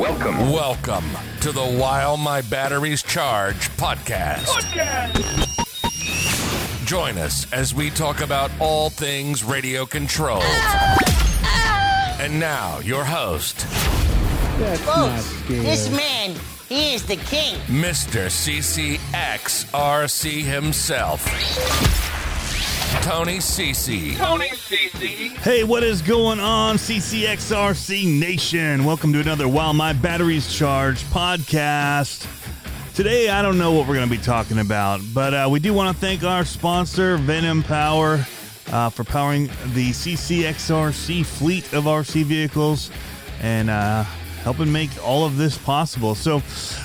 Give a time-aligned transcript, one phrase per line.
[0.00, 0.50] Welcome.
[0.50, 1.04] Welcome
[1.42, 4.46] to the While My Batteries Charge podcast.
[6.86, 10.42] Join us as we talk about all things radio controlled.
[12.18, 13.66] And now, your host,
[14.58, 16.34] That's Folks, this man,
[16.66, 17.56] he is the king.
[17.66, 18.30] Mr.
[18.30, 19.00] CCXRC
[20.42, 21.26] himself,
[22.98, 24.16] Tony CC.
[24.16, 25.28] Tony CC.
[25.38, 28.84] Hey, what is going on, CCXRC Nation?
[28.84, 32.26] Welcome to another While My Batteries Charge podcast.
[32.94, 35.72] Today, I don't know what we're going to be talking about, but uh, we do
[35.72, 38.26] want to thank our sponsor, Venom Power,
[38.72, 42.90] uh, for powering the CCXRC fleet of RC vehicles
[43.40, 44.02] and uh,
[44.42, 46.16] helping make all of this possible.
[46.16, 46.42] So,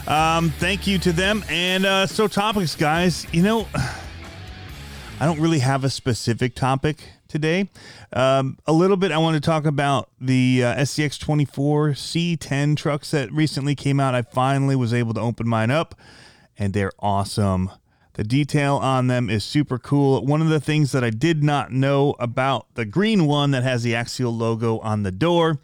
[0.07, 1.43] um, thank you to them.
[1.49, 3.67] And uh, so, topics, guys, you know.
[5.17, 6.97] I don't really have a specific topic
[7.29, 7.69] today.
[8.11, 13.11] Um, a little bit, I want to talk about the uh, SCX 24 C10 trucks
[13.11, 14.13] that recently came out.
[14.13, 15.95] I finally was able to open mine up,
[16.59, 17.71] and they're awesome.
[18.15, 20.25] The detail on them is super cool.
[20.25, 23.83] One of the things that I did not know about the green one that has
[23.83, 25.59] the Axial logo on the door,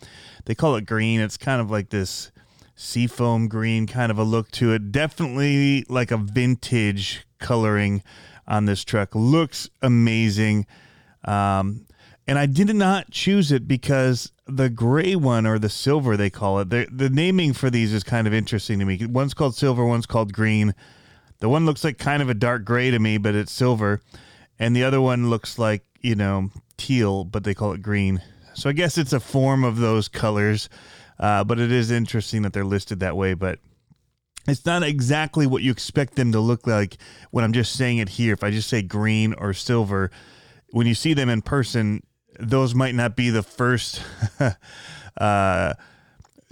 [0.46, 1.20] they call it green.
[1.20, 2.32] It's kind of like this
[2.76, 4.94] seafoam green kind of a look to it.
[4.94, 8.02] Definitely like a vintage coloring
[8.52, 9.16] on this truck.
[9.16, 10.68] Looks amazing.
[11.24, 11.88] Um,
[12.28, 16.60] and I did not choose it because the gray one or the silver they call
[16.60, 16.70] it.
[16.70, 19.04] The, the naming for these is kind of interesting to me.
[19.06, 20.76] One's called silver, one's called green.
[21.40, 24.02] The one looks like kind of a dark gray to me, but it's silver.
[24.60, 28.22] And the other one looks like, you know, teal, but they call it green.
[28.54, 30.70] So I guess it's a form of those colors.
[31.18, 33.34] Uh, but it is interesting that they're listed that way.
[33.34, 33.60] But
[34.48, 36.98] it's not exactly what you expect them to look like
[37.32, 38.34] when I'm just saying it here.
[38.34, 40.12] If I just say green or silver,
[40.70, 42.04] when you see them in person,
[42.40, 44.02] those might not be the first
[45.18, 45.74] uh,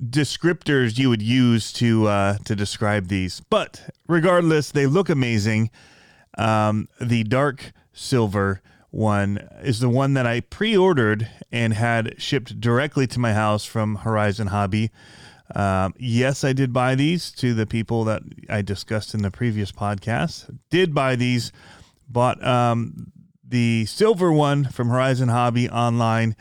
[0.01, 3.41] descriptors you would use to uh, to describe these.
[3.49, 5.71] But regardless, they look amazing.
[6.38, 8.61] Um, the dark silver
[8.91, 13.97] one is the one that I pre-ordered and had shipped directly to my house from
[13.97, 14.91] Horizon Hobby.
[15.55, 19.71] Um, yes, I did buy these to the people that I discussed in the previous
[19.71, 20.55] podcast.
[20.69, 21.51] Did buy these,
[22.07, 23.11] bought um,
[23.47, 26.35] the silver one from Horizon Hobby online,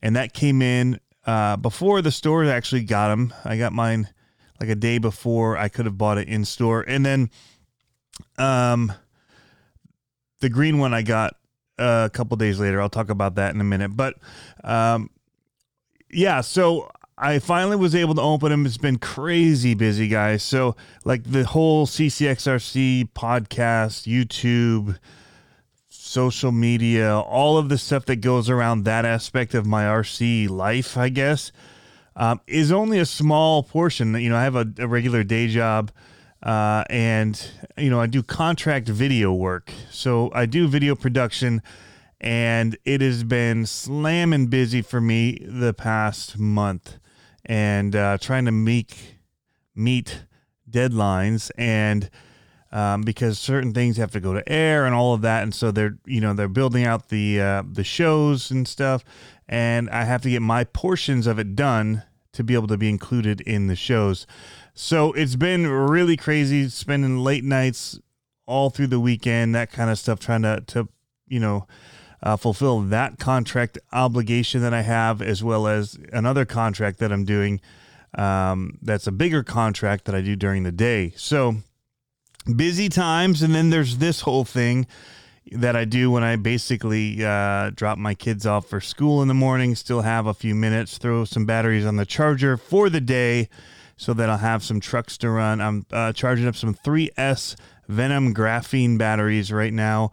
[0.00, 3.34] and that came in uh, before the store actually got them.
[3.44, 4.08] I got mine
[4.60, 7.30] like a day before I could have bought it in store, and then
[8.38, 8.92] um,
[10.40, 11.34] the green one I got
[11.78, 12.80] uh, a couple days later.
[12.80, 14.14] I'll talk about that in a minute, but
[14.62, 15.10] um,
[16.10, 16.90] yeah, so
[17.22, 18.66] I finally was able to open them.
[18.66, 20.42] It's been crazy busy, guys.
[20.42, 20.74] So,
[21.04, 24.98] like the whole CCXRC podcast, YouTube,
[25.88, 30.96] social media, all of the stuff that goes around that aspect of my RC life,
[30.96, 31.52] I guess,
[32.16, 34.14] um, is only a small portion.
[34.14, 35.92] You know, I have a, a regular day job.
[36.42, 41.62] Uh, and you know, I do contract video work, so I do video production,
[42.20, 46.96] and it has been slamming busy for me the past month
[47.44, 49.18] and uh, trying to make
[49.74, 50.24] meet
[50.70, 52.10] deadlines and
[52.70, 55.70] um, because certain things have to go to air and all of that and so
[55.70, 59.04] they're you know they're building out the uh, the shows and stuff
[59.48, 62.88] and I have to get my portions of it done to be able to be
[62.88, 64.26] included in the shows.
[64.74, 68.00] So it's been really crazy spending late nights
[68.46, 70.88] all through the weekend that kind of stuff trying to to
[71.28, 71.66] you know
[72.22, 77.24] uh, fulfill that contract obligation that I have, as well as another contract that I'm
[77.24, 77.60] doing.
[78.14, 81.12] Um, that's a bigger contract that I do during the day.
[81.16, 81.56] So
[82.54, 84.86] busy times, and then there's this whole thing
[85.50, 89.34] that I do when I basically uh, drop my kids off for school in the
[89.34, 89.74] morning.
[89.74, 93.48] Still have a few minutes, throw some batteries on the charger for the day,
[93.96, 95.60] so that I'll have some trucks to run.
[95.60, 97.56] I'm uh, charging up some 3S
[97.88, 100.12] Venom graphene batteries right now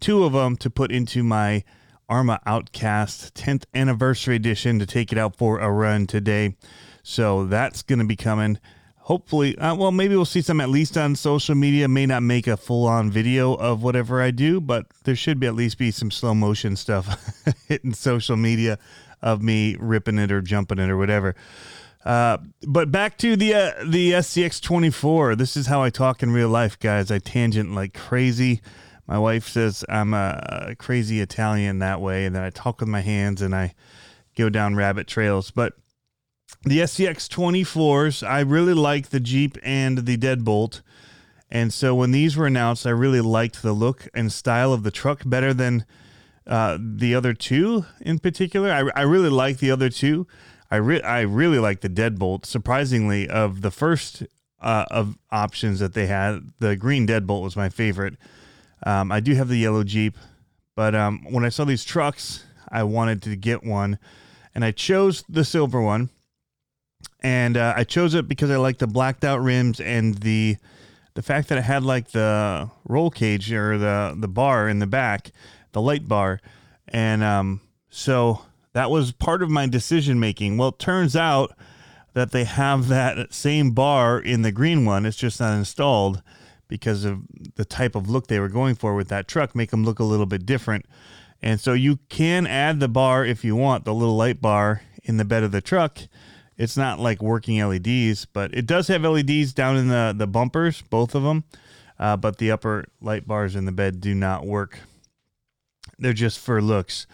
[0.00, 1.64] two of them to put into my
[2.08, 6.56] ARRMA Outcast 10th anniversary edition to take it out for a run today.
[7.02, 8.58] So that's going to be coming.
[8.98, 11.86] Hopefully, uh, well, maybe we'll see some at least on social media.
[11.86, 15.46] May not make a full on video of whatever I do, but there should be
[15.46, 17.34] at least be some slow motion stuff
[17.68, 18.78] hitting social media
[19.22, 21.36] of me ripping it or jumping it or whatever.
[22.04, 25.34] Uh, but back to the uh, the SCX 24.
[25.34, 27.10] This is how I talk in real life, guys.
[27.10, 28.60] I tangent like crazy.
[29.06, 33.00] My wife says I'm a crazy Italian that way, and then I talk with my
[33.00, 33.74] hands and I
[34.36, 35.50] go down rabbit trails.
[35.50, 35.74] But
[36.64, 40.82] the SCX 24s, I really like the Jeep and the Deadbolt.
[41.50, 44.90] And so when these were announced, I really liked the look and style of the
[44.90, 45.84] truck better than
[46.46, 48.70] uh, the other two in particular.
[48.70, 50.26] I, I really like the other two.
[50.70, 52.44] I re- I really like the deadbolt.
[52.46, 54.24] Surprisingly, of the first
[54.60, 58.16] uh, of options that they had, the green deadbolt was my favorite.
[58.84, 60.16] Um, I do have the yellow Jeep,
[60.74, 63.98] but um, when I saw these trucks, I wanted to get one,
[64.54, 66.10] and I chose the silver one.
[67.22, 70.56] And uh, I chose it because I like the blacked out rims and the
[71.14, 74.86] the fact that it had like the roll cage or the the bar in the
[74.86, 75.30] back,
[75.72, 76.40] the light bar,
[76.88, 78.42] and um, so
[78.74, 80.58] that was part of my decision making.
[80.58, 81.56] Well, it turns out
[82.12, 85.06] that they have that same bar in the green one.
[85.06, 86.22] It's just not installed
[86.68, 87.22] because of
[87.54, 90.04] the type of look they were going for with that truck, make them look a
[90.04, 90.86] little bit different.
[91.42, 95.16] And so you can add the bar if you want, the little light bar in
[95.16, 95.98] the bed of the truck.
[96.56, 100.82] It's not like working LEDs, but it does have LEDs down in the, the bumpers,
[100.82, 101.44] both of them.
[101.98, 104.78] Uh, but the upper light bars in the bed do not work.
[105.98, 107.06] They're just for looks.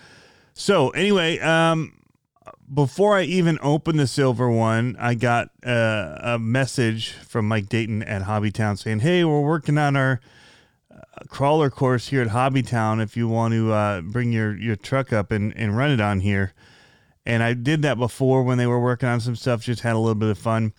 [0.54, 1.94] So anyway, um,
[2.72, 8.02] before I even opened the silver one, I got uh, a message from Mike Dayton
[8.02, 10.20] at Hobbytown saying, "Hey, we're working on our
[10.90, 13.02] uh, crawler course here at Hobbytown.
[13.02, 16.20] If you want to uh, bring your your truck up and, and run it on
[16.20, 16.54] here."
[17.24, 19.62] And I did that before when they were working on some stuff.
[19.62, 20.72] Just had a little bit of fun.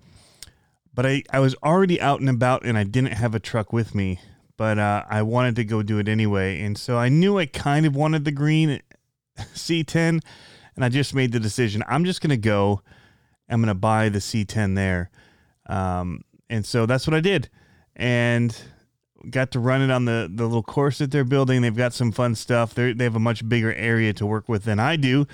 [0.94, 3.96] But I, I was already out and about and I didn't have a truck with
[3.96, 4.20] me.
[4.58, 6.62] But uh, I wanted to go do it anyway.
[6.62, 8.82] And so I knew I kind of wanted the green
[9.38, 10.22] C10
[10.76, 11.84] and I just made the decision.
[11.88, 12.82] I'm just going to go.
[13.50, 15.12] I'm going to buy the C10 there.
[15.68, 17.50] Um, and so that's what I did.
[17.96, 18.56] And
[19.30, 21.62] got to run it on the, the little course that they're building.
[21.62, 22.74] They've got some fun stuff.
[22.74, 25.28] they they have a much bigger area to work with than I do.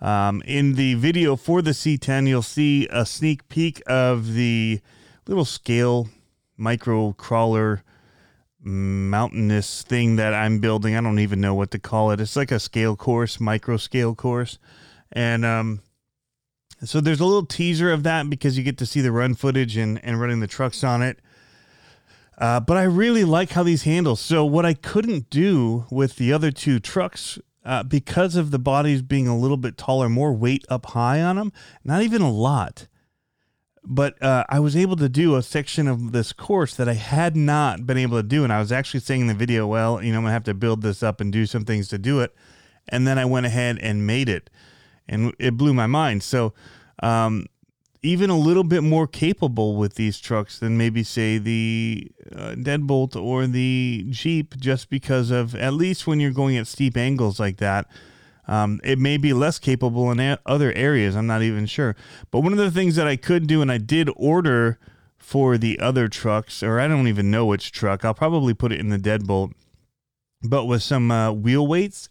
[0.00, 4.80] Um, in the video for the C10, you'll see a sneak peek of the
[5.26, 6.08] little scale
[6.56, 7.82] micro crawler
[8.64, 10.96] mountainous thing that I'm building.
[10.96, 12.20] I don't even know what to call it.
[12.20, 14.58] It's like a scale course, micro scale course.
[15.12, 15.82] And um,
[16.82, 19.76] so there's a little teaser of that because you get to see the run footage
[19.76, 21.20] and, and running the trucks on it.
[22.38, 24.16] Uh, but I really like how these handle.
[24.16, 29.02] So what I couldn't do with the other two trucks, uh, because of the bodies
[29.02, 31.52] being a little bit taller, more weight up high on them,
[31.84, 32.88] not even a lot.
[33.86, 37.36] But uh, I was able to do a section of this course that I had
[37.36, 38.42] not been able to do.
[38.42, 40.44] And I was actually saying in the video, well, you know, I'm going to have
[40.44, 42.34] to build this up and do some things to do it.
[42.88, 44.48] And then I went ahead and made it
[45.08, 46.22] and it blew my mind.
[46.22, 46.54] So,
[47.02, 47.46] um,
[48.02, 52.06] even a little bit more capable with these trucks than maybe say the
[52.36, 56.98] uh, Deadbolt or the Jeep, just because of at least when you're going at steep
[56.98, 57.86] angles like that.
[58.46, 61.16] Um, it may be less capable in a- other areas.
[61.16, 61.96] I'm not even sure.
[62.30, 64.78] But one of the things that I could do, and I did order
[65.18, 68.04] for the other trucks, or I don't even know which truck.
[68.04, 69.52] I'll probably put it in the Deadbolt,
[70.42, 72.08] but with some uh, wheel weights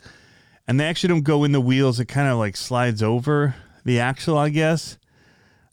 [0.68, 2.00] and they actually don't go in the wheels.
[2.00, 4.98] It kind of like slides over the axle, I guess.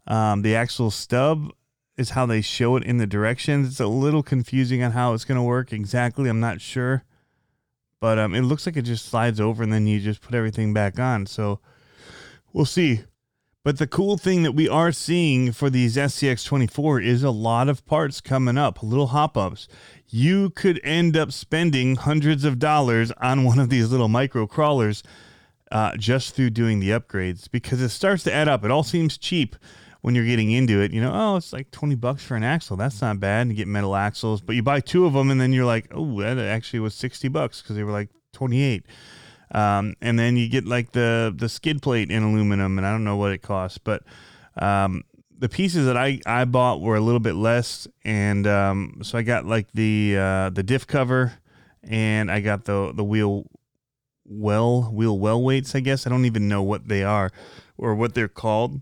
[0.07, 1.53] Um, the axle stub
[1.97, 3.69] is how they show it in the directions.
[3.69, 6.29] It's a little confusing on how it's going to work exactly.
[6.29, 7.05] I'm not sure,
[8.01, 10.73] but um, it looks like it just slides over and then you just put everything
[10.73, 11.27] back on.
[11.27, 11.61] So
[12.53, 13.03] we'll see.
[13.63, 17.69] But the cool thing that we are seeing for these SCX 24 is a lot
[17.69, 19.69] of parts coming up, little hop ups
[20.11, 25.03] you could end up spending hundreds of dollars on one of these little micro crawlers
[25.71, 28.65] uh, just through doing the upgrades because it starts to add up.
[28.65, 29.55] It all seems cheap
[30.03, 30.93] when you're getting into it.
[30.93, 32.77] You know, oh, it's like 20 bucks for an axle.
[32.77, 33.49] That's not bad.
[33.49, 36.21] You get metal axles, but you buy two of them and then you're like, oh,
[36.21, 38.85] that actually was 60 bucks because they were like 28.
[39.53, 43.03] Um, and then you get like the the skid plate in aluminum, and I don't
[43.05, 44.05] know what it costs, but
[44.57, 45.03] um,
[45.37, 49.23] the pieces that I, I bought were a little bit less, and um, so I
[49.23, 51.33] got like the uh, the diff cover,
[51.83, 53.47] and I got the the wheel
[54.25, 55.75] well wheel well weights.
[55.75, 57.33] I guess I don't even know what they are
[57.77, 58.81] or what they're called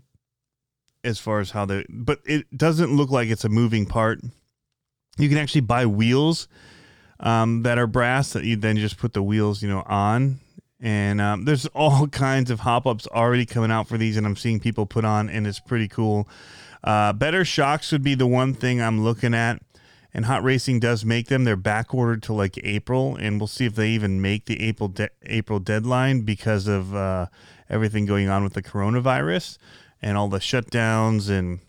[1.03, 1.85] as far as how they.
[1.89, 4.19] But it doesn't look like it's a moving part.
[5.17, 6.47] You can actually buy wheels
[7.19, 10.39] um, that are brass that you then just put the wheels you know on
[10.79, 14.35] and um, there's all kinds of hop ups already coming out for these, and I'm
[14.35, 16.27] seeing people put on, and it's pretty cool.
[16.83, 19.61] Uh, better shocks would be the one thing I'm looking at,
[20.13, 21.43] and Hot Racing does make them.
[21.43, 24.87] They're back ordered to like April, and we'll see if they even make the April
[24.89, 27.27] de- April deadline because of uh,
[27.69, 29.57] everything going on with the coronavirus
[30.01, 31.59] and all the shutdowns, and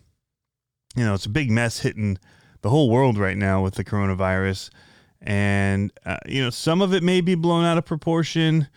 [0.95, 2.17] you know it's a big mess hitting
[2.61, 4.69] the whole world right now with the coronavirus,
[5.21, 8.67] and uh, you know some of it may be blown out of proportion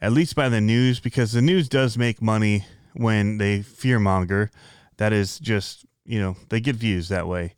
[0.00, 4.48] at least by the news, because the news does make money when they fearmonger.
[4.96, 7.54] That is just, you know, they get views that way.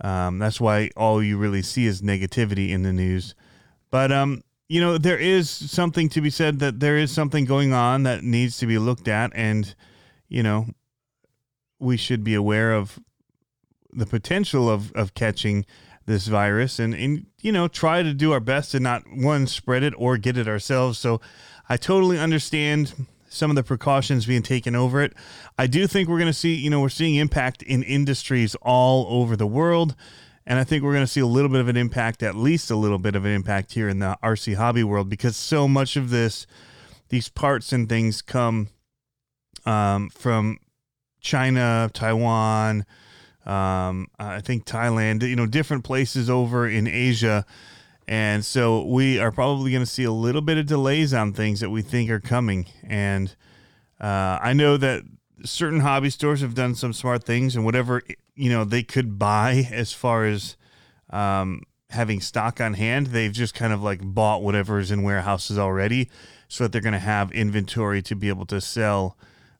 [0.00, 3.34] Um, that's why all you really see is negativity in the news.
[3.90, 7.72] But, um, you know, there is something to be said that there is something going
[7.72, 9.30] on that needs to be looked at.
[9.34, 9.74] And,
[10.28, 10.66] you know,
[11.84, 12.98] we should be aware of
[13.92, 15.64] the potential of, of catching
[16.06, 19.82] this virus and, and, you know, try to do our best to not, one, spread
[19.82, 20.98] it or get it ourselves.
[20.98, 21.20] So
[21.68, 22.92] I totally understand
[23.28, 25.12] some of the precautions being taken over it.
[25.58, 29.06] I do think we're going to see, you know, we're seeing impact in industries all
[29.08, 29.94] over the world.
[30.46, 32.70] And I think we're going to see a little bit of an impact, at least
[32.70, 35.96] a little bit of an impact here in the RC hobby world, because so much
[35.96, 36.46] of this,
[37.08, 38.68] these parts and things come
[39.64, 40.58] um, from
[41.24, 42.84] China, Taiwan,
[43.46, 47.44] um, I think Thailand, you know, different places over in Asia.
[48.06, 51.60] And so we are probably going to see a little bit of delays on things
[51.60, 52.66] that we think are coming.
[52.86, 53.34] And
[54.00, 55.02] uh, I know that
[55.44, 58.02] certain hobby stores have done some smart things and whatever,
[58.36, 60.56] you know, they could buy as far as
[61.10, 65.58] um, having stock on hand, they've just kind of like bought whatever is in warehouses
[65.58, 66.10] already
[66.48, 69.16] so that they're going to have inventory to be able to sell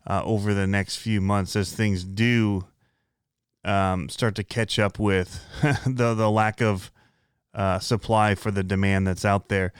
[0.06, 2.64] uh, over the next few months as things do
[3.64, 5.44] um, start to catch up with
[5.86, 6.90] the, the lack of
[7.54, 9.72] uh, supply for the demand that's out there.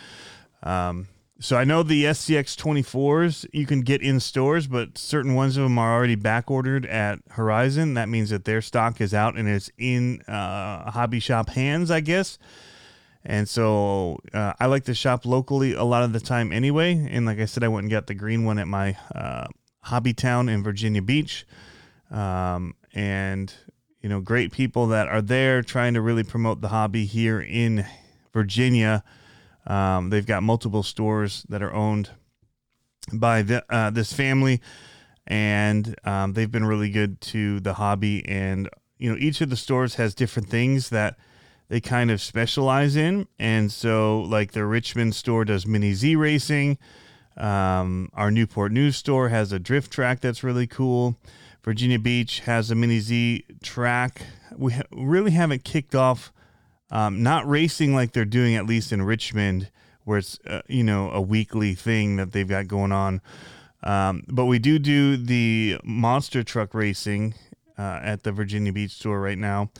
[0.63, 1.09] Um,
[1.41, 5.65] so I know the SCX 24s you can get in stores, but certain ones of
[5.65, 7.95] them are already back ordered at Horizon.
[7.95, 12.01] That means that their stock is out and it's in uh, hobby shop hands, I
[12.01, 12.39] guess.
[13.25, 17.09] And so uh, I like to shop locally a lot of the time anyway.
[17.11, 19.49] And like I said, I went and got the green one at my uh,
[19.87, 21.47] Hobbytown in Virginia Beach.
[22.11, 23.53] Um, and
[24.01, 27.87] you know, great people that are there trying to really promote the hobby here in
[28.35, 29.03] Virginia.
[29.67, 32.11] Um, they've got multiple stores that are owned
[33.13, 34.61] by the, uh, this family,
[35.27, 38.23] and um, they've been really good to the hobby.
[38.29, 41.17] And you know, each of the stores has different things that
[41.69, 43.27] they kind of specialize in.
[43.39, 46.79] And so, like the Richmond store does mini Z racing.
[47.37, 51.17] Um, our Newport News store has a drift track that's really cool.
[51.65, 54.23] Virginia Beach has a mini Z track.
[54.57, 56.33] We ha- really haven't kicked off,
[56.91, 59.71] um, not racing like they're doing at least in Richmond,
[60.05, 63.21] where it's uh, you know a weekly thing that they've got going on.
[63.83, 67.35] Um, but we do do the monster truck racing
[67.79, 69.71] uh, at the Virginia Beach store right now.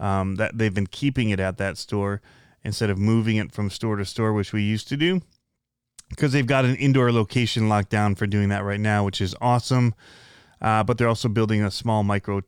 [0.00, 2.20] Um, that they've been keeping it at that store
[2.64, 5.20] instead of moving it from store to store, which we used to do,
[6.14, 9.34] because they've got an indoor location locked down for doing that right now, which is
[9.40, 9.94] awesome.
[10.60, 12.40] Uh, but they're also building a small micro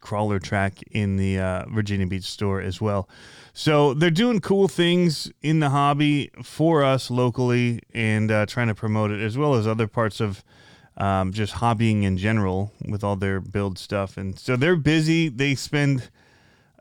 [0.00, 3.08] crawler track in the uh, Virginia Beach store as well.
[3.52, 8.74] So they're doing cool things in the hobby for us locally and uh, trying to
[8.74, 10.42] promote it as well as other parts of
[10.96, 14.16] um, just hobbying in general with all their build stuff.
[14.16, 15.28] And so they're busy.
[15.28, 16.10] They spend,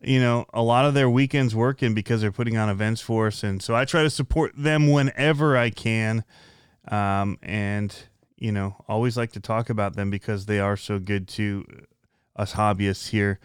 [0.01, 3.43] you know, a lot of their weekends working because they're putting on events for us.
[3.43, 6.23] And so I try to support them whenever I can.
[6.87, 7.95] Um, and
[8.39, 11.65] you know, always like to talk about them because they are so good to
[12.35, 13.39] us hobbyists here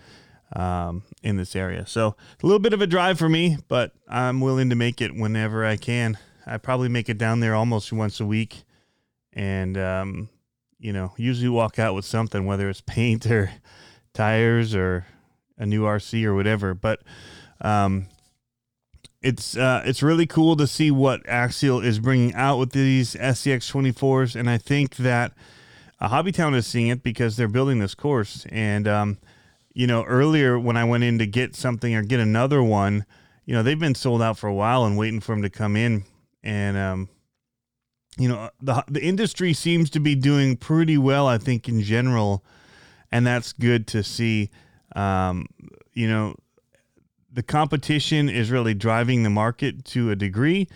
[0.54, 1.84] um, in this area.
[1.86, 5.14] So a little bit of a drive for me, but I'm willing to make it
[5.14, 6.16] whenever I can.
[6.46, 8.64] I probably make it down there almost once a week,
[9.32, 10.28] and um,
[10.78, 13.50] you know, usually walk out with something, whether it's paint or
[14.12, 15.06] tires or
[15.58, 16.74] a new RC or whatever.
[16.74, 17.02] But
[17.60, 18.06] um,
[19.22, 23.70] it's uh, it's really cool to see what Axial is bringing out with these SCX
[23.72, 25.32] 24s, and I think that
[26.00, 28.46] Hobbytown is seeing it because they're building this course.
[28.50, 29.18] And um,
[29.72, 33.04] you know, earlier when I went in to get something or get another one,
[33.44, 35.76] you know, they've been sold out for a while and waiting for them to come
[35.76, 36.04] in.
[36.42, 37.08] And um,
[38.16, 42.44] you know, the the industry seems to be doing pretty well, I think, in general,
[43.10, 44.50] and that's good to see.
[44.94, 45.46] Um,
[45.92, 46.36] you know,
[47.32, 50.68] the competition is really driving the market to a degree.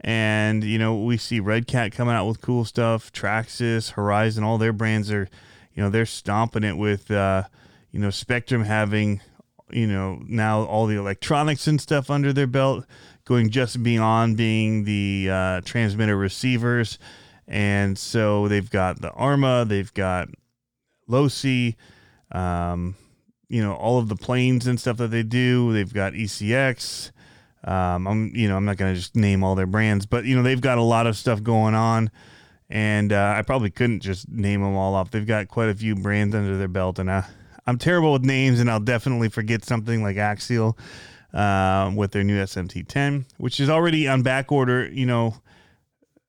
[0.00, 4.58] And, you know, we see Red Cat coming out with cool stuff, Traxxas, Horizon, all
[4.58, 5.28] their brands are,
[5.72, 7.44] you know, they're stomping it with, uh,
[7.90, 9.22] you know, Spektrum having,
[9.70, 12.84] you know, now all the electronics and stuff under their belt,
[13.24, 16.98] going just beyond being the uh, transmitter receivers.
[17.48, 20.28] And so they've got the ARRMA, they've got
[21.08, 21.76] Losi,
[22.30, 22.94] um,
[23.54, 25.72] you know all of the planes and stuff that they do.
[25.72, 27.12] They've got ECX.
[27.62, 30.42] Um, I'm you know I'm not gonna just name all their brands, but you know
[30.42, 32.10] they've got a lot of stuff going on,
[32.68, 35.12] and uh, I probably couldn't just name them all off.
[35.12, 37.26] They've got quite a few brands under their belt, and I,
[37.64, 40.76] I'm terrible with names, and I'll definitely forget something like Axial
[41.32, 44.90] uh, with their new SMT10, which is already on back order.
[44.90, 45.34] You know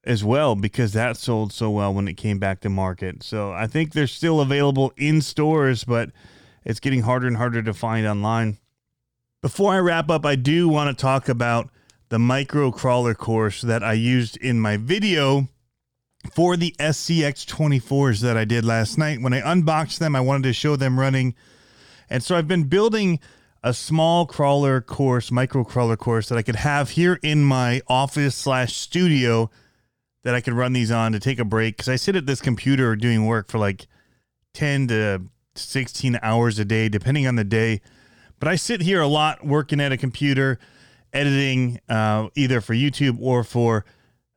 [0.04, 3.24] as well because that sold so well when it came back to market.
[3.24, 6.12] So I think they're still available in stores, but
[6.66, 8.58] it's getting harder and harder to find online.
[9.42, 11.70] Before I wrap up, I do want to talk about
[12.10, 15.48] the micro crawler course that I used in my video
[16.34, 19.22] for the SCX 24s that I did last night.
[19.22, 21.36] When I unboxed them, I wanted to show them running.
[22.10, 23.20] And so I've been building
[23.64, 28.36] a small crawler course, micro crawler course that I could have here in my office
[28.36, 29.50] slash studio
[30.24, 31.78] that I could run these on to take a break.
[31.78, 33.88] Cause I sit at this computer doing work for like
[34.54, 35.22] 10 to
[35.56, 37.82] 16 hours a day, depending on the day.
[38.40, 40.60] But I sit here a lot working at a computer,
[41.14, 43.86] editing uh, either for YouTube or for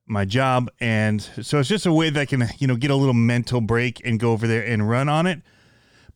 [0.07, 0.71] my job.
[0.81, 3.61] And so it's just a way that I can, you know, get a little mental
[3.61, 5.43] break and go over there and run on it.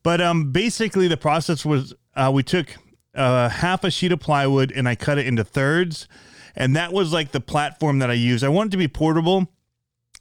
[0.03, 2.77] But um, basically, the process was uh, we took
[3.15, 6.09] uh, half a sheet of plywood and I cut it into thirds.
[6.55, 8.45] And that was like the platform that I used.
[8.45, 9.49] I wanted to be portable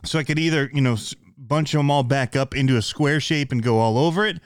[0.04, 0.98] so I could either, you know,
[1.38, 4.40] bunch them all back up into a square shape and go all over it,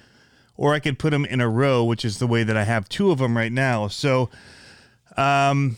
[0.57, 2.89] or I could put them in a row, which is the way that I have
[2.89, 3.87] two of them right now.
[3.87, 4.29] So,
[5.17, 5.77] um,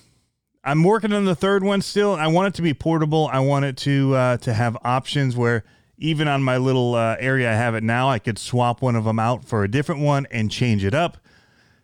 [0.64, 2.14] I'm working on the third one still.
[2.14, 3.30] I want it to be portable.
[3.32, 5.64] I want it to uh, to have options where
[5.98, 9.06] even on my little uh, area I have it now, I could swap one of
[9.06, 11.18] them out for a different one and change it up.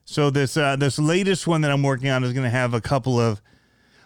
[0.06, 2.82] So this uh, this latest one that I'm working on is going to have a
[2.82, 3.42] couple of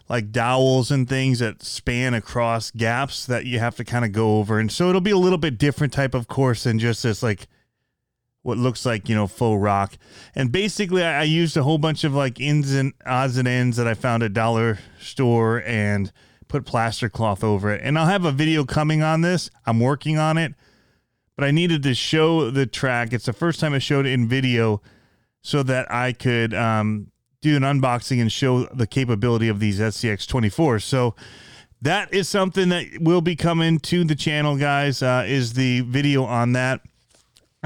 [0.10, 4.38] like dowels and things that span across gaps that you have to kind of go
[4.38, 7.24] over, and so it'll be a little bit different type of course than just this
[7.24, 7.48] like
[8.47, 9.97] what looks like you know faux rock.
[10.33, 13.75] And basically, I, I used a whole bunch of like ins and odds and ends
[13.75, 16.13] that I found at dollar store and
[16.47, 17.81] put plaster cloth over it.
[17.83, 19.49] And I'll have a video coming on this.
[19.65, 20.53] I'm working on it,
[21.35, 23.11] but I needed to show the track.
[23.11, 24.81] It's the first time I showed it in video
[25.41, 27.11] so that I could um,
[27.41, 30.79] do an unboxing and show the capability of these SCX 24.
[30.79, 31.15] So
[31.81, 35.03] that is something that will be coming to the channel, guys.
[35.03, 36.79] Uh, is the video on that?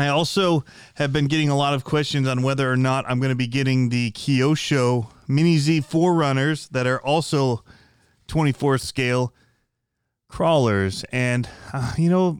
[0.01, 0.63] I also
[0.95, 3.47] have been getting a lot of questions on whether or not I'm going to be
[3.47, 7.63] getting the Kyosho Mini Z 4Runners that are also
[8.27, 9.33] 24 scale
[10.27, 11.03] crawlers.
[11.11, 12.39] And, uh, you know,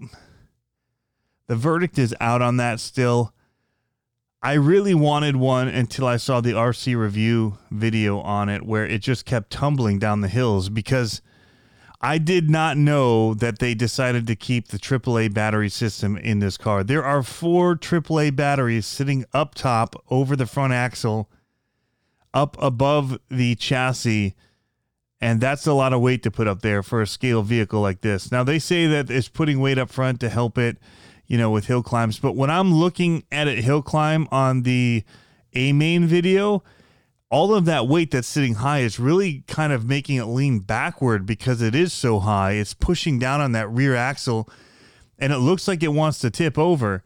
[1.47, 3.33] the verdict is out on that still.
[4.41, 9.01] I really wanted one until I saw the RC review video on it where it
[9.01, 11.21] just kept tumbling down the hills because
[12.01, 16.57] I did not know that they decided to keep the AAA battery system in this
[16.57, 16.83] car.
[16.83, 21.29] There are four AAA batteries sitting up top over the front axle,
[22.33, 24.35] up above the chassis.
[25.21, 28.01] And that's a lot of weight to put up there for a scale vehicle like
[28.01, 28.31] this.
[28.31, 30.77] Now, they say that it's putting weight up front to help it
[31.31, 32.19] you know, with hill climbs.
[32.19, 35.05] But when I'm looking at it hill climb on the
[35.55, 36.61] AMain video,
[37.31, 41.25] all of that weight that's sitting high is really kind of making it lean backward
[41.25, 42.51] because it is so high.
[42.51, 44.49] It's pushing down on that rear axle
[45.17, 47.03] and it looks like it wants to tip over.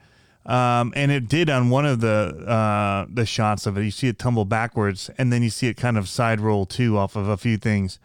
[0.48, 3.84] Um, and it did on one of the uh, the shots of it.
[3.84, 7.00] You see it tumble backwards, and then you see it kind of side roll too
[7.00, 7.98] off of a few things.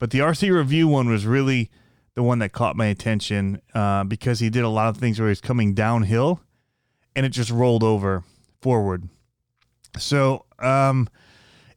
[0.00, 1.70] But the RC review one was really
[2.16, 5.28] the one that caught my attention uh, because he did a lot of things where
[5.28, 6.40] he's coming downhill
[7.14, 8.24] and it just rolled over
[8.60, 9.08] forward.
[9.96, 11.08] So um,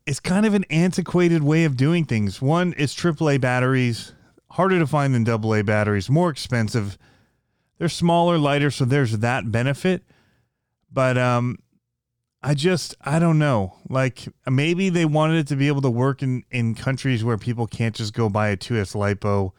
[0.09, 2.41] it's kind of an antiquated way of doing things.
[2.41, 4.13] One, it's AAA batteries,
[4.49, 6.97] harder to find than AA batteries, more expensive.
[7.77, 10.03] They're smaller, lighter, so there's that benefit.
[10.91, 11.59] But um,
[12.41, 13.75] I just I don't know.
[13.87, 17.67] Like maybe they wanted it to be able to work in in countries where people
[17.67, 19.51] can't just go buy a 2S lipo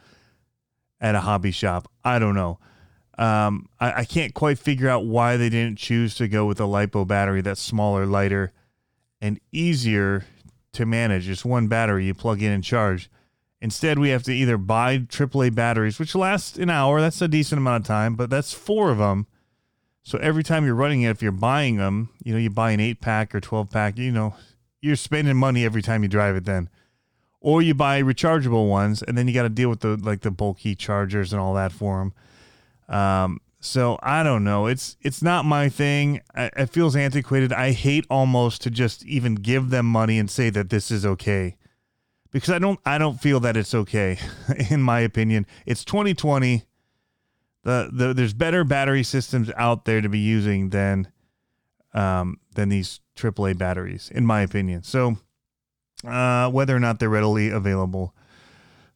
[1.00, 1.88] at a hobby shop.
[2.02, 2.58] I don't know.
[3.16, 6.64] Um, I, I can't quite figure out why they didn't choose to go with a
[6.64, 8.52] lipo battery that's smaller, lighter,
[9.20, 10.24] and easier
[10.72, 11.24] to manage.
[11.24, 13.10] Just one battery you plug in and charge.
[13.60, 17.00] Instead, we have to either buy AAA batteries, which last an hour.
[17.00, 19.26] That's a decent amount of time, but that's four of them.
[20.02, 22.80] So every time you're running it, if you're buying them, you know, you buy an
[22.80, 24.34] eight pack or 12 pack, you know,
[24.80, 26.70] you're spending money every time you drive it then
[27.40, 30.30] or you buy rechargeable ones, and then you got to deal with the like the
[30.30, 32.94] bulky chargers and all that for them.
[32.94, 34.66] Um, so I don't know.
[34.66, 36.22] It's it's not my thing.
[36.34, 37.52] I, it feels antiquated.
[37.52, 41.56] I hate almost to just even give them money and say that this is okay,
[42.32, 44.18] because I don't I don't feel that it's okay.
[44.70, 46.64] In my opinion, it's 2020.
[47.62, 51.08] The, the there's better battery systems out there to be using than
[51.92, 54.84] um, than these AAA batteries, in my opinion.
[54.84, 55.18] So
[56.06, 58.14] uh, whether or not they're readily available.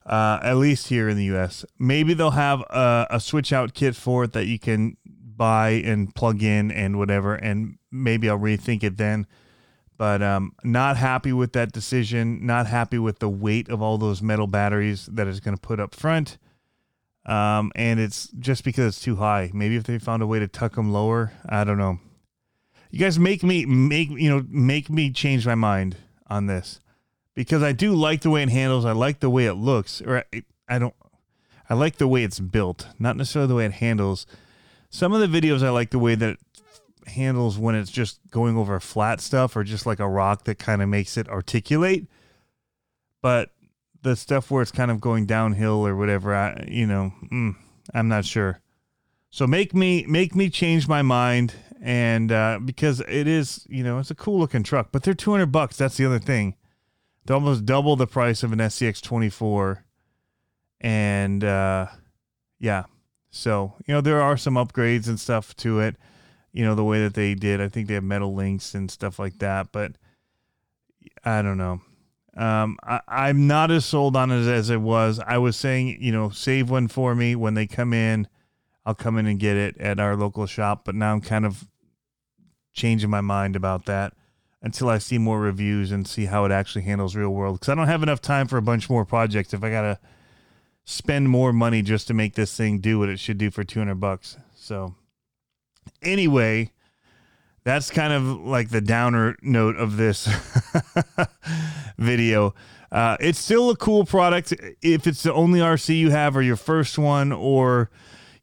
[0.07, 1.65] Uh, at least here in the U.S.
[1.79, 6.15] Maybe they'll have a, a, switch out kit for it that you can buy and
[6.15, 9.27] plug in and whatever, and maybe I'll rethink it then.
[9.97, 12.45] But um, not happy with that decision.
[12.45, 15.81] Not happy with the weight of all those metal batteries that it's going to put
[15.81, 16.37] up front.
[17.27, 19.51] Um, and it's just because it's too high.
[19.55, 22.01] Maybe if they found a way to tuck them lower, I don't know.
[22.91, 25.97] You guys make me make you know make me change my mind
[26.29, 26.81] on this
[27.35, 28.85] because I do like the way it handles.
[28.85, 30.01] I like the way it looks.
[30.01, 30.95] Or I, I don't.
[31.69, 34.27] I like the way it's built, not necessarily the way it handles.
[34.91, 36.39] Some of the videos I like the way that it
[37.09, 40.83] handles when it's just going over flat stuff or just like a rock that kind
[40.83, 42.07] of makes it articulate.
[43.23, 43.51] But
[44.03, 47.57] the stuff where it's kind of going downhill or whatever, I, you know, mm,
[47.95, 48.61] I'm not sure.
[49.31, 53.99] So make me make me change my mind, and uh, because it is, you know,
[53.99, 55.77] it's a cool looking truck, but they're 200 bucks.
[55.77, 56.55] That's the other thing.
[57.31, 59.85] Almost double the price of an SCX 24,
[60.81, 61.87] and uh,
[62.59, 62.85] yeah.
[63.31, 65.97] So you know there are some upgrades and stuff to it.
[66.53, 67.61] You know the way that they did.
[67.61, 69.93] I think they have metal links and stuff like that, but
[71.25, 71.81] I don't know.
[72.37, 75.21] Um, I, I'm not as sold on it as it was.
[75.27, 78.29] I was saying, you know, save one for me when they come in
[78.87, 80.83] I'll come in and get it at our local shop.
[80.85, 81.65] But now I'm kind of
[82.73, 84.13] changing my mind about that
[84.65, 87.61] until I see more reviews and see how it actually handles real world.
[87.61, 90.01] Because I don't have enough time for a bunch more projects if I gotta
[90.85, 93.95] spend more money just to make this thing do what it should do for 200
[93.97, 94.39] bucks.
[94.57, 94.95] So
[96.03, 96.73] anyway,
[97.63, 100.29] that's kind of like the downer note of this
[101.99, 102.55] video.
[102.91, 106.57] Uh, it's still a cool product if it's the only RC you have or your
[106.57, 107.91] first one or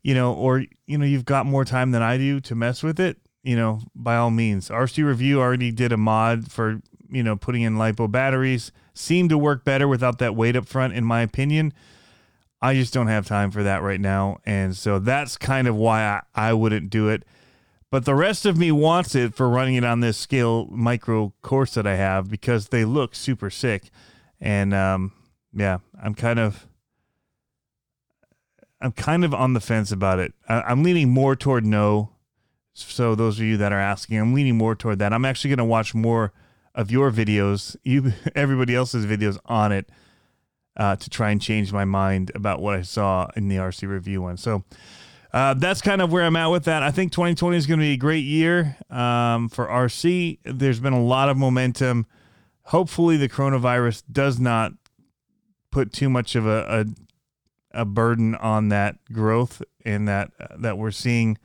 [0.03, 2.99] you know, or you know, you've got more time than I do to mess with
[2.99, 4.69] it, you know, by all means.
[4.69, 8.71] RC Review already did a mod for, you know, putting in lipo batteries.
[8.93, 11.73] Seemed to work better without that weight up front, in my opinion.
[12.61, 14.37] I just don't have time for that right now.
[14.45, 17.23] And so that's kind of why I, I wouldn't do it.
[17.89, 21.73] But the rest of me wants it for running it on this scale micro course
[21.73, 23.89] that I have because they look super sick.
[24.39, 25.11] And um,
[25.53, 26.67] yeah, I'm kind of
[28.79, 30.33] I'm kind of on the fence about it.
[30.47, 32.11] I, am leaning more toward no.
[32.73, 35.13] So those of you that are asking, I'm leaning more toward that.
[35.13, 36.31] I'm actually going to watch more
[36.73, 39.89] of your videos, you everybody else's videos on it,
[40.77, 44.21] uh, to try and change my mind about what I saw in the RC review
[44.21, 44.37] one.
[44.37, 44.63] So
[45.33, 46.81] uh, that's kind of where I'm at with that.
[46.81, 50.39] I think 2020 is going to be a great year um, for RC.
[50.43, 52.05] There's been a lot of momentum.
[52.63, 54.73] Hopefully, the coronavirus does not
[55.71, 56.85] put too much of a, a
[57.73, 61.37] a burden on that growth and that that we're seeing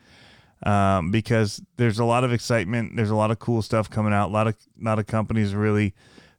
[0.67, 2.97] um, because there's a lot of excitement.
[2.97, 4.31] There's a lot of cool stuff coming out.
[4.31, 5.95] A lot of lot of companies really,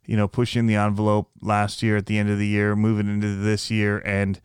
[0.05, 3.35] you know, pushing the envelope last year at the end of the year, moving into
[3.35, 4.41] this year, and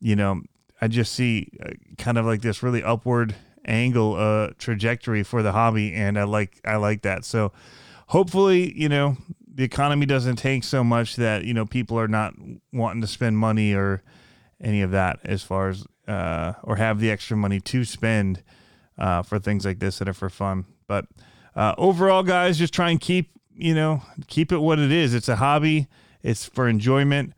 [0.00, 0.42] you know,
[0.80, 3.34] I just see uh, kind of like this really upward
[3.66, 7.24] angle uh trajectory for the hobby and I like I like that.
[7.24, 7.50] So
[8.08, 9.16] hopefully, you know,
[9.52, 12.34] the economy doesn't tank so much that, you know, people are not
[12.74, 14.02] wanting to spend money or
[14.60, 18.42] any of that as far as uh, or have the extra money to spend
[18.98, 20.66] uh, for things like this that are for fun.
[20.86, 21.06] But
[21.56, 25.14] uh, overall, guys, just try and keep you know keep it what it is.
[25.14, 25.88] It's a hobby.
[26.22, 27.34] It's for enjoyment,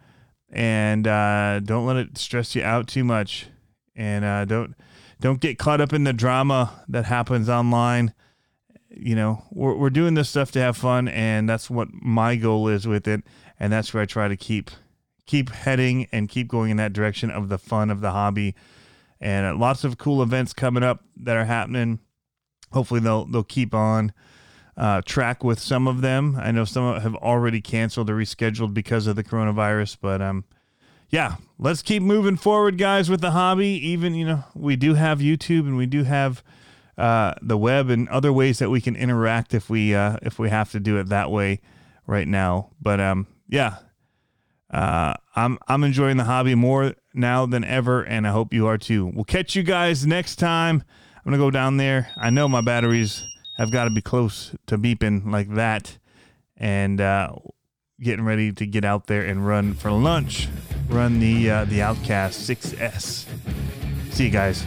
[0.50, 3.46] and uh, don't let it stress you out too much.
[3.94, 4.74] And uh, don't
[5.20, 8.14] don't get caught up in the drama that happens online.
[8.90, 12.68] You know, we're we're doing this stuff to have fun, and that's what my goal
[12.68, 13.22] is with it,
[13.58, 14.70] and that's where I try to keep
[15.26, 18.54] keep heading and keep going in that direction of the fun of the hobby.
[19.20, 22.00] And uh, lots of cool events coming up that are happening.
[22.72, 24.12] Hopefully they'll they'll keep on
[24.76, 26.36] uh, track with some of them.
[26.38, 30.44] I know some have already canceled or rescheduled because of the coronavirus, but um,
[31.08, 33.68] yeah, let's keep moving forward, guys, with the hobby.
[33.68, 36.42] Even you know we do have YouTube and we do have
[36.98, 40.50] uh, the web and other ways that we can interact if we uh, if we
[40.50, 41.60] have to do it that way
[42.06, 42.70] right now.
[42.80, 43.76] But um, yeah,
[44.70, 48.78] uh, I'm I'm enjoying the hobby more now than ever, and I hope you are
[48.78, 49.06] too.
[49.06, 50.84] We'll catch you guys next time.
[51.16, 52.10] I'm gonna go down there.
[52.16, 53.26] I know my batteries
[53.56, 55.98] have got to be close to beeping like that,
[56.56, 57.32] and uh,
[58.00, 60.48] getting ready to get out there and run for lunch.
[60.88, 63.26] Run the uh, the Outcast 6S.
[64.12, 64.64] See you guys.